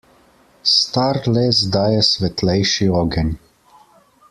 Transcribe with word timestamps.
Star 0.69 1.19
les 1.35 1.59
daje 1.75 2.01
svetlejši 2.13 2.89
ogenj. 3.03 3.31